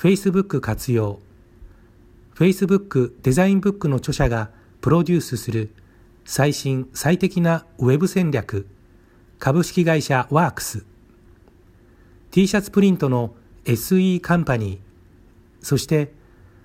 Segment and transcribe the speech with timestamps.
[0.00, 1.20] Facebook 活用。
[2.34, 4.48] Facebook デザインブックの著者が
[4.80, 5.74] プロデュースする
[6.24, 8.66] 最新最適なウェブ戦略。
[9.38, 10.86] 株式会社ワークス。
[12.30, 13.34] T シャツプリントの
[13.66, 14.80] SE カンパニー。
[15.60, 16.14] そして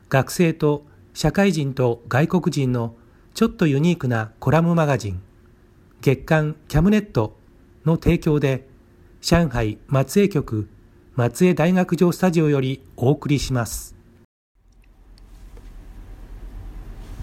[0.08, 2.96] 学生と社会人と外国人の
[3.34, 5.22] ちょっとユニークなコラムマガジン。
[6.00, 7.36] 月刊キャムネット
[7.84, 8.66] の提供で
[9.20, 10.70] 上海松江局
[11.18, 13.96] 松江大学城スタジオよりお送りします。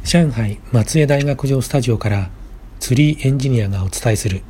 [0.02, 2.30] 上海松江大学城スタジオから
[2.80, 4.40] ツリーエンジニアがお伝えする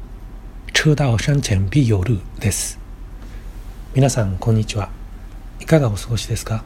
[0.73, 2.79] 車道山前必有路です。
[3.97, 4.91] 皆さんこんにちは。
[5.59, 6.63] いかがお過ごしですか？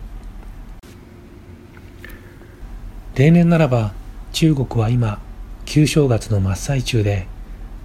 [3.14, 3.94] 例年ならば
[4.34, 5.22] 中国は今
[5.64, 7.26] 旧正月の真っ最中で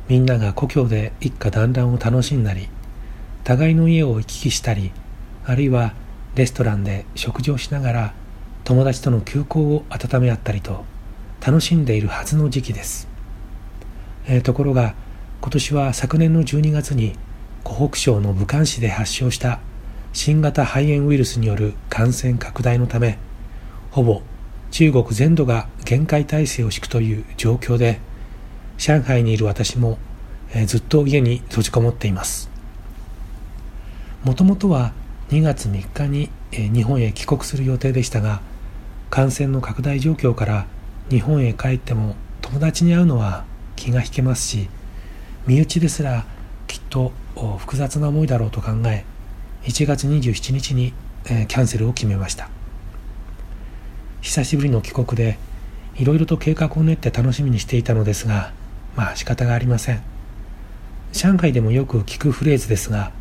[0.10, 2.68] みんなが故郷で一家団らんを楽しんだり
[3.44, 4.92] 互いの家を行き来したり
[5.46, 5.94] あるいは
[6.36, 8.14] レストランで食事をしながら
[8.64, 10.86] 友達との休校を温め合ったりと
[11.46, 13.08] 楽しんでいるはずの時期です、
[14.28, 14.94] えー、ところが
[15.42, 17.16] 今年は昨年の12月に
[17.64, 19.60] 湖北省の武漢市で発症した
[20.14, 23.18] 新型肺炎ウイルスによる感染拡大のため
[23.90, 24.22] ほぼ
[24.70, 28.00] 中国全土が限界体制を敷くという状況で
[28.78, 29.98] 上海にいる私も、
[30.54, 32.51] えー、ずっと家に閉じこもっています。
[34.24, 34.94] もともとは
[35.30, 38.42] 2月3日に、日本へ帰国する予定でしたが
[39.10, 40.68] 感染の拡大状況から
[41.10, 43.46] 日本へ帰っても友達に会うのは
[43.78, 44.70] 気が引けますし
[45.48, 46.26] 身内ですら
[46.68, 47.14] きっと
[47.58, 49.06] 複雑な思いだろうと考え
[49.64, 50.94] 1月27日に、
[51.26, 52.50] キャンセルを決めました。
[54.22, 55.38] 久しぶりの帰国で
[55.96, 58.54] いろいろと計画を練って楽しみにしていたのですが
[58.96, 60.02] まあ仕方がありません。
[61.14, 63.12] 上海でもよく聞くフレーズですが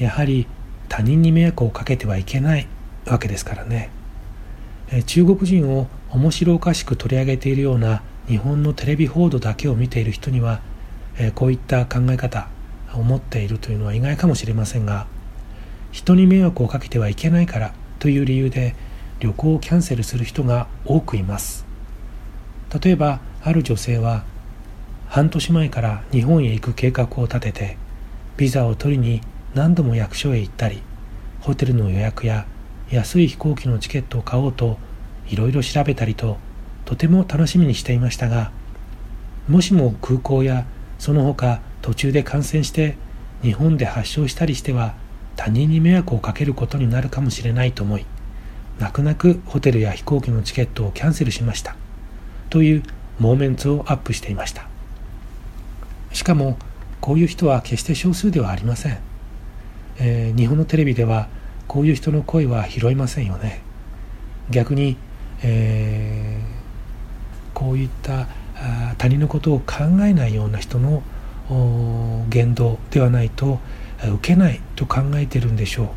[0.00, 0.46] やはり
[0.88, 2.66] 他人に迷惑をかけてはいけない
[3.06, 3.90] わけですからね。
[5.06, 10.60] 中国人を面白おかしく取り上げているような日本のテレビ報道だけを見ている人には、
[11.16, 12.48] えこういった考え方
[12.94, 15.06] を持っているというのは意外かもしれませんが
[15.92, 18.74] 人に迷惑をかけてはいけないからという理由で
[19.18, 21.66] 旅行をキャンセルする人が多くいます。
[22.82, 24.24] 例えばある女性は
[25.08, 27.76] 半年前から日本へ行く計画を立てて
[28.36, 29.20] ビザを取りに
[29.54, 30.82] 何度も役所へ行ったり
[31.40, 32.46] ホテルの予約や
[32.90, 34.78] 安い飛行機のチケットを買おうと
[35.28, 36.38] いろいろ調べたりと
[36.84, 38.50] とても楽しみにしていましたが
[39.48, 40.66] もしも空港や
[40.98, 42.96] その他途中で感染して
[43.42, 44.94] 日本で発症したりしては
[45.36, 48.06] 他人に迷惑をかけることになるかもしれないと思い
[48.78, 51.76] 泣く泣くホテルや飛行機のチケットをキャンセルしました
[52.50, 52.82] という
[53.18, 54.70] モーメンツをアップしていました。
[56.12, 56.56] しかも
[57.00, 58.98] こういう人は決して少数ではありません、
[59.98, 61.28] えー、日本のテレビでは
[61.66, 63.62] こういう人の声は拾いませんよね。
[64.50, 64.96] 逆に
[65.42, 68.26] えー、こういった
[68.98, 71.02] 他人のことを考えないような人の
[72.28, 73.58] 言動ではないと
[74.02, 75.88] 受けないと考えてるんでしょう、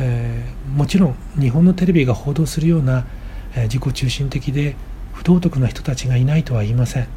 [0.00, 3.06] えー、もちろん日本のテレビが報道するような、
[3.54, 4.76] え自己中心的で
[5.12, 7.08] 不道徳な人たちがいないとは言いません。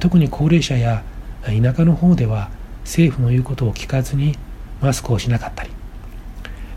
[0.00, 1.02] 特に高齢者や
[1.42, 2.50] 田舎の方では
[2.82, 4.36] 政府の言うことを聞かずに
[4.80, 5.70] マスクをしなかったり。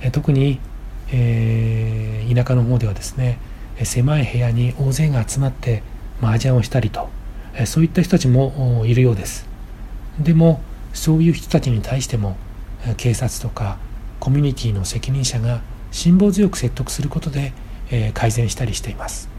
[0.01, 0.59] え特に、
[1.12, 3.38] えー、田舎の方ではですね
[3.83, 5.83] 狭い部屋に大勢が集まって
[6.21, 7.09] 麻雀をしたりと
[7.53, 9.48] えそういった人たちもいるようです。
[10.19, 10.62] でも
[10.94, 12.36] そういう人たちに対しても
[12.98, 13.77] 警察とか
[14.19, 15.62] コミュニティの責任者が
[15.92, 17.54] 辛抱強く説得することで
[17.92, 19.30] え改善したりしています。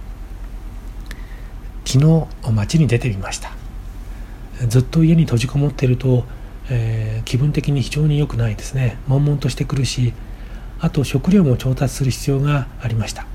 [1.84, 3.52] 昨日街に出てみました。
[4.68, 6.24] ずっと家に閉じこもっていると、
[6.74, 8.96] えー、気分的に非常に良くないですね。
[9.06, 10.14] 悶々としてくるし
[10.80, 13.26] あと食料も調達する必要がありました、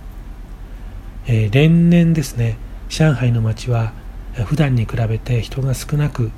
[1.27, 2.57] えー、連年ですね。
[2.89, 3.93] 上海の街は
[4.45, 6.31] 普段に比べて人が少なく、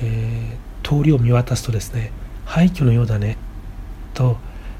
[0.00, 2.10] えー、通りを見渡すとですね
[2.44, 3.36] 廃墟のようだね。
[4.14, 4.36] と、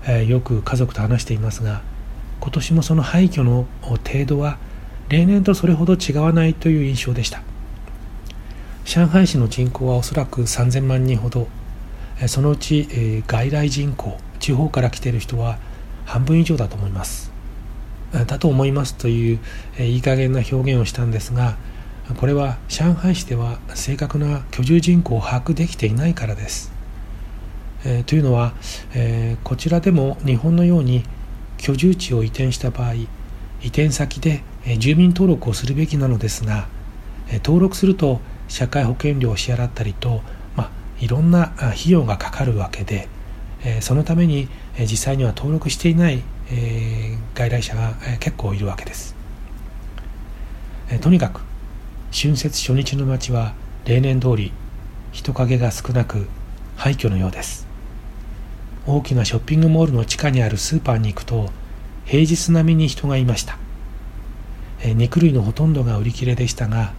[0.06, 1.82] え、よく家族と話していますが
[2.40, 4.58] 今年もその廃墟の程度は
[5.08, 7.42] 例年とそれほど違わないという印象でした。
[8.84, 11.49] 上海市の人口はおそらく3000万人ほど。
[12.26, 15.58] そのうち、え、外来人口地方から来ている人は
[16.05, 17.32] 半分以上だと思います。
[18.12, 19.38] だと思いますという、
[19.79, 21.56] え、いい加減な表現をしたんですが
[22.19, 26.73] これは上海市では正確な居住人口を把握できていないからです、
[27.84, 28.52] え、というのは、
[28.94, 31.05] え、こちらでも日本のように
[31.56, 33.06] 居住地を移転した場合移
[33.69, 34.43] 転先で
[34.79, 36.69] 住民登録をするべきなのですが
[37.44, 40.22] 登録すると社会保険料を支払ったりと、
[40.56, 43.08] まあ、いろんな費用がかかるわけで
[43.64, 44.48] えそのために
[44.78, 49.14] 実際には登録していないえ外来者が結構いるわけです。
[50.90, 51.40] えとにかく
[52.12, 53.54] 春節初日の街は
[53.84, 54.52] 例年通り
[55.12, 56.26] 人影が少なく
[56.76, 57.66] 廃墟のようです。
[58.86, 61.50] 大きなショッピングモールの地下にあるスーパーに行くと
[62.04, 63.58] 平日並みに人がいました。
[64.84, 66.92] 肉類のほとんどが売り切れでしたが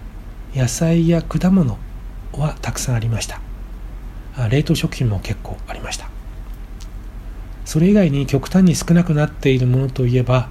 [0.55, 1.77] 野菜や果物
[2.33, 3.39] はたくさんありました。
[4.49, 6.09] 冷凍食品も結構ありました。
[7.65, 10.49] それ以外に極端に少なくなっているものといえば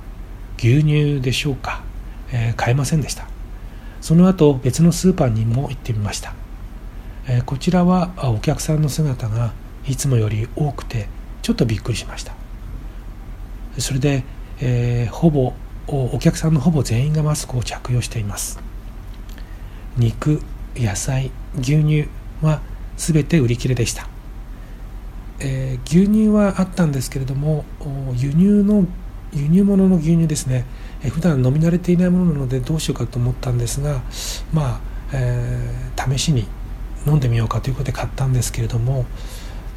[0.59, 1.83] 牛乳でしょうか、
[2.33, 3.27] えー、買えませんでした。
[4.01, 6.35] その後別のスーパーにも行ってみました、
[7.29, 9.53] えー、こちらはお客さんの姿が
[9.87, 11.09] いつもより多くて
[11.43, 12.35] ちょっとびっくりしました。
[13.79, 14.25] それで、
[14.61, 15.53] えー、ほぼ
[15.87, 18.59] お客さんのほぼ全員がマスクを着用しています。
[19.97, 20.41] 肉
[20.77, 22.09] 野菜牛乳
[22.41, 22.61] は
[22.97, 24.09] 全て売り切れでした、
[25.41, 27.65] えー、牛乳はあったんですけれども
[28.15, 28.87] 輸入の
[29.33, 30.67] 輸入物の牛乳ですね、
[31.03, 34.03] えー、普段飲み慣れていないものなのでどうしようかと思ったんですが
[34.53, 34.81] まあ、
[35.13, 36.47] えー、試しに
[37.07, 39.07] 飲んでみようかということで買ったんですけれども、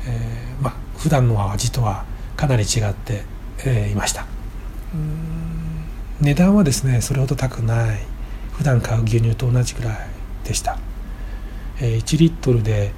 [0.08, 2.06] えー、まあ普段の味とは
[2.38, 3.24] かなり違って、
[3.66, 4.26] えー、いました。
[6.22, 8.00] 値段はですねそれほど高くない。
[8.58, 9.98] 普段買う牛乳と同じくらい
[10.44, 10.78] でした、
[11.82, 12.92] えー、1リットルで、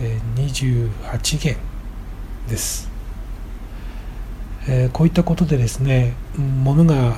[0.00, 1.56] えー、28元
[2.48, 2.90] です、
[4.68, 7.16] えー、こういったことでですね物が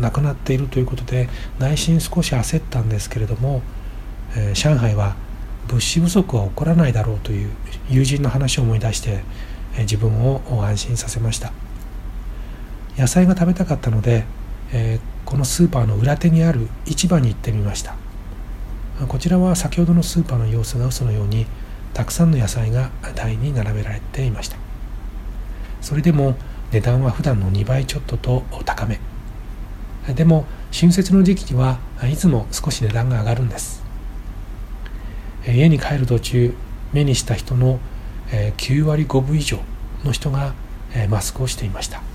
[0.00, 3.62] なくなっているということで内心少し焦ったんですけれども、
[4.36, 5.16] えー、上海は
[5.68, 7.50] 物資不足は起こらないだろうという
[7.88, 9.22] 友人の話を思い出して、
[9.74, 11.52] えー、自分を安心させました。
[12.96, 14.24] 野菜が食べたかったので、
[14.72, 17.94] えー、このスーパーの裏手にある市場に行ってみました。
[19.08, 21.46] こちらは先ほどのスーパーの様子が嘘のように
[21.92, 24.56] たくさんの野菜が台に並べられていました。
[25.80, 26.36] それでも
[26.70, 29.00] 値段は普段の2倍ちょっとと高め。
[30.14, 31.78] でも春節の時期には
[32.10, 33.82] いつも少し値段が上がるんです。
[35.46, 36.54] 家に帰る途中
[36.92, 37.78] 目にした人の
[38.30, 39.58] 9割5分以上
[40.04, 40.54] の人が
[41.08, 42.11] マスクをしていました。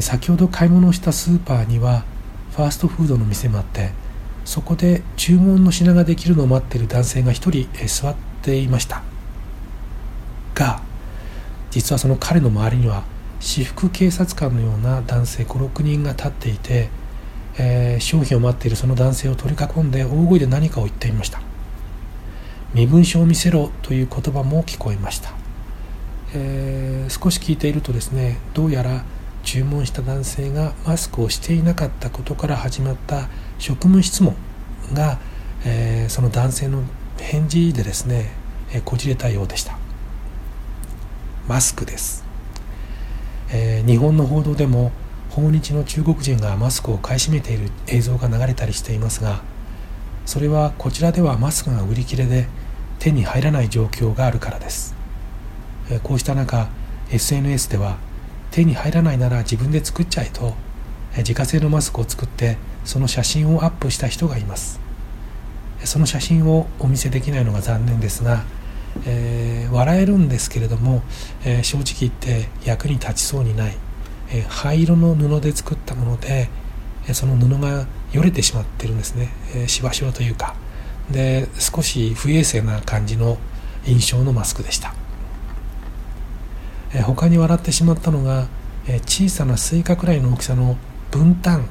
[0.00, 2.04] 先ほど買い物をしたスーパーには
[2.52, 3.90] ファーストフードの店もあって
[4.44, 9.02] そこで注文の品ができるのを待っている男性が1人座っていました。
[10.54, 10.80] が
[11.70, 13.04] 実はその彼の周りには
[13.40, 16.90] 私服警察官のような男性56人が立っていて、
[17.58, 21.40] えー、商品を待っているその男性を取り囲んで大声で何かを言っていました。
[22.74, 25.32] 身分証を見せろという言葉も聞こえました、
[26.34, 29.04] えー、少し聞いているとですねどうやら
[29.42, 34.34] 注文した男性がマスクをしていなかったことから始まった職務質問
[34.92, 35.18] が、
[35.64, 36.82] えー、その男性の
[37.18, 38.30] 返事でですね、
[38.72, 39.82] えー、こじれたようでした。
[41.48, 42.24] マスクです、
[43.50, 44.92] えー、日本の報道でも
[45.30, 49.42] 訪日の中国人がマスクを買い占めている映像が流れたりしていますが
[50.24, 52.46] それはこちらではマスクが売り切れで
[53.00, 54.94] 手に入らない状況があるからです、
[55.90, 56.68] えこうした中
[57.10, 57.98] SNS では
[58.52, 60.54] 手に入らないなら自分で作っちゃえと
[61.16, 64.80] 自家製のマスクを作ってその写真をアップした人がいます。
[65.84, 68.44] その写真をお見せできないのが残念ですが、
[69.04, 71.02] えー、笑えるんですけれども、
[71.44, 73.76] えー、正直言って役に立ちそうにない、
[74.30, 76.48] えー、灰色の布で作ったもので
[77.14, 80.54] その布がよれてしまってるんですね、えしわしわというか。
[81.10, 83.38] で少し不衛生な感じの
[83.84, 84.94] 印象のマスクでした。
[86.94, 88.46] え他に笑ってしまったのが、
[88.86, 90.76] え小さなスイカくらいの大きさの
[91.10, 91.62] 文旦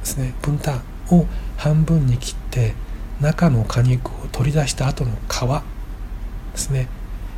[0.00, 0.34] ですね。
[0.42, 2.74] 文旦を半分に切って
[3.20, 6.88] 中の果肉を取り出した後の皮ですね、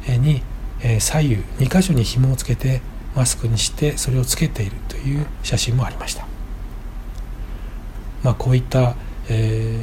[0.07, 0.43] えに、
[0.81, 2.81] え左右2箇所に紐をつけて
[3.15, 6.27] マスクにしてそれをつけているという写真もありました、
[8.23, 8.97] まあ、こういった、
[9.29, 9.79] え、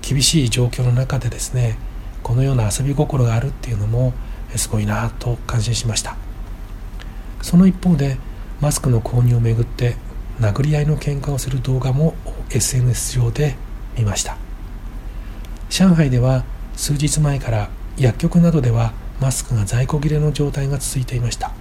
[0.00, 1.76] 厳しい状況の中でですね
[2.22, 4.14] このような遊び心があるっていうのも
[4.58, 6.16] すごいなと感心しました。
[7.42, 8.16] その一方で
[8.60, 9.96] マスクの購入をめぐって
[10.40, 12.14] 殴り合いの喧嘩をする動画も
[12.50, 13.56] SNS 上で
[13.96, 14.36] 見ました。
[15.70, 16.44] 上海では
[16.76, 21.52] 数日前から薬局などではマスクが在庫切れの状態が続いていました。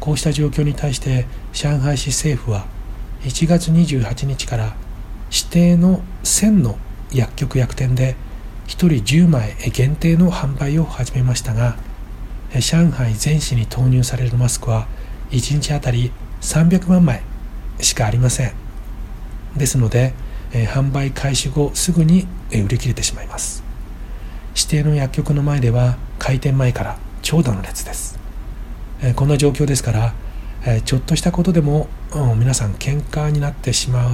[0.00, 2.66] こうした状況に対して上海市政府は
[3.22, 4.74] 1月28日から
[5.30, 6.76] 指定の1000の
[7.12, 8.16] 薬局薬店で
[8.72, 11.76] 人10枚限定の販売を始めましたが
[12.54, 14.86] 上海全市に投入されるマスクは
[15.30, 16.10] 1日あたり
[16.40, 17.22] 300万枚
[17.80, 18.52] しかありません。
[19.56, 20.14] ですので
[20.52, 23.62] 販売開始後すぐに売り切れてしまいます。
[24.54, 28.18] 指定の薬局の前では開店前から長蛇の列です。
[29.16, 30.14] こんな状況ですから
[30.84, 31.88] ちょっとしたことでも
[32.36, 34.10] 皆さん喧嘩になってしまう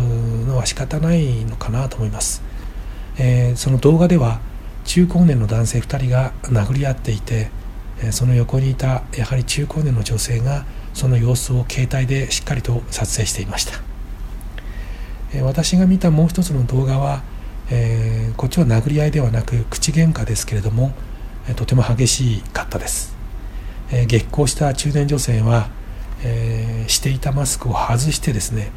[0.47, 2.43] のは仕方ないのかなと思います。
[3.57, 4.41] その動画では
[4.89, 7.51] 中高年の男性2人が殴り合っていて
[8.11, 10.65] その横にいたやはり中高年の女性が
[10.95, 13.83] その様子を携帯でしっかりと撮影していました。
[15.43, 17.23] 私が見たもう一つの動画は、
[17.71, 20.93] えー、こっちは殴り合いではなく口喧嘩ですけれども
[21.57, 23.15] とても激しかったです、
[23.93, 25.69] えー、激高した中年女性は、
[26.25, 28.71] えー、していたマスクを外してですね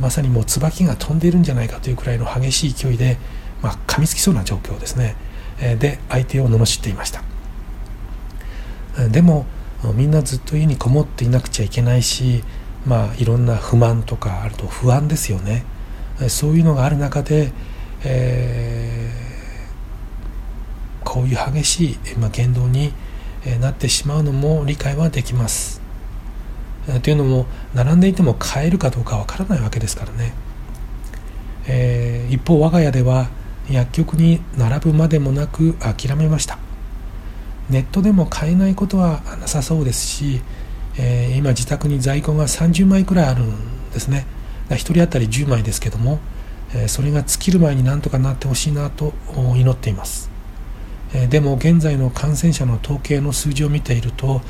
[0.00, 3.18] まさにもう椿が飛んでいるんじゃないかというくらいの激しい勢いで、
[3.62, 5.14] まあ、噛みつきそうな状況ですね、
[5.58, 7.22] で相手を罵っていました。
[9.10, 9.46] でも
[9.94, 12.42] みんなずっと家にこもっていなくちゃいけないし、
[12.86, 15.64] まあ、いろんな不満とかあると不安ですよね。
[16.28, 17.52] そういうのがある中で、
[18.04, 22.92] えー、こういう激しい、まあ、言動に
[23.60, 25.80] なってしまうのも理解はできます。
[27.02, 30.32] というのも並んでいても買えるかどうかわからないわけですからね、
[31.66, 33.28] えー、一方我が家では
[33.70, 36.58] 薬局に並ぶまでもなく諦めました。
[37.70, 40.40] ネットでも買えないことはなさそうですし、
[40.96, 44.26] えー、今自宅に在庫が30枚くらいあるんですね。
[44.70, 46.18] 1人当たり10枚ですけども、
[46.74, 49.14] えそれが尽きる前になんとかなってほしいなと
[49.56, 50.30] 祈っています、
[51.14, 54.42] えでも現在の感染者の統計の数字を見ていると、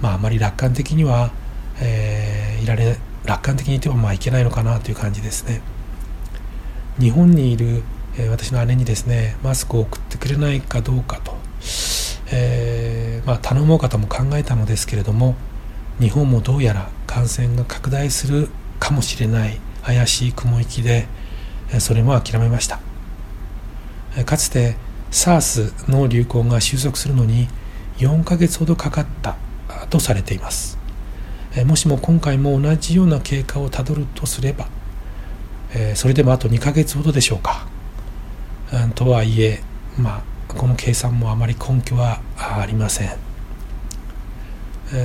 [0.00, 1.32] まあ、あまり楽観的には、
[1.80, 5.60] えー、いられ楽観的に言ってもまあいけないのかなという感じですね。
[7.00, 7.82] 日本にいる、
[8.18, 11.36] え私の姉にですねマスクを送ってくれないかどうかと、
[12.32, 15.36] えー、まあ、頼もうかとも考えたのですけれども
[16.00, 21.06] 日本もどうやら感染が拡大するかもしれない怪しい雲行きで
[21.78, 22.80] それも諦めました。
[24.24, 24.76] かつて
[25.10, 27.48] SARS の流行が収束するのに
[27.98, 29.36] 4ヶ月ほどかかった
[29.90, 30.78] とされています。
[31.64, 34.68] もしも今回も同じような経過をたどるとすれば
[35.94, 37.66] それでもあと2ヶ月ほどでしょうか。
[38.94, 39.60] とはいえ、
[39.98, 43.10] まあ、この計算もあまり根拠はありません。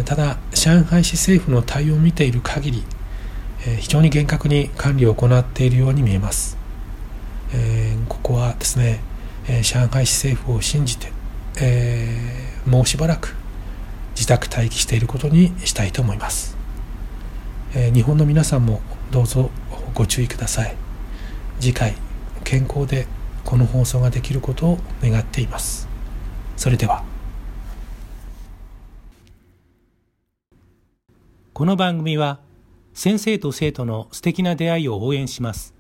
[0.06, 2.84] ただ上海市政府の対応を見ている限り
[3.80, 6.56] 非常に厳格に管理を行っているように見えます、
[7.54, 9.00] えー、ここはですね、
[9.48, 11.12] え上海市政府を信じて、
[11.60, 12.16] え、
[12.68, 13.36] もうしばらく
[14.16, 16.56] 自宅待機していることにしたいと思います、
[17.76, 19.50] え日本の皆さんもどうぞ
[19.94, 20.76] ご注意ください。
[21.60, 21.96] 次回
[22.44, 23.06] 健康で
[23.46, 25.88] この放送ができることを願っています
[26.58, 27.04] それでは
[31.54, 32.40] この番組は
[32.94, 35.74] 先生と生徒の素敵な出会いを応援します。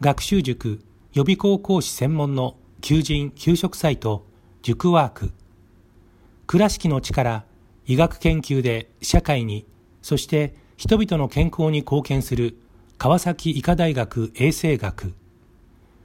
[0.00, 0.80] 学習塾
[1.12, 4.26] 予備校講師専門の求人・給食サイト、
[4.62, 5.32] 塾ワーク。
[6.46, 7.44] 倉敷の力、
[7.86, 9.66] 医学研究で社会に、
[10.02, 12.58] そして人々の健康に貢献する
[12.98, 15.14] 川崎医科大学衛生学。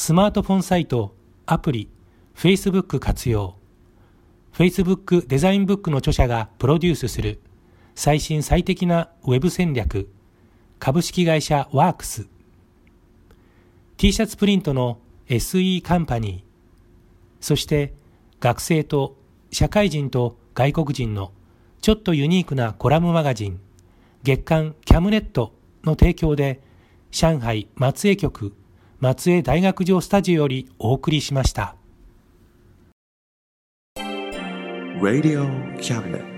[0.00, 1.12] スマートフォンサイト、
[1.44, 1.88] アプリ、
[2.36, 3.56] Facebook 活用。
[4.52, 7.40] Facebook デザインブックの著者がプロデュースする
[7.96, 10.08] 最新最適なウェブ戦略
[10.78, 12.28] 株式会社ワークス
[13.96, 17.92] T シャツプリントの SE カンパニーそして
[18.38, 19.16] 学生と
[19.50, 21.32] 社会人と外国人の
[21.80, 23.60] ちょっとユニークなコラムマガジン
[24.22, 26.60] 月刊キャムネットの提供で
[27.10, 28.54] 上海松江局
[29.00, 31.76] 松江大学城スタジオよりお送りしました。
[35.00, 36.37] Radio Cabinet